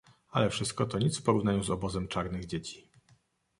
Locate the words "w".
1.19-1.23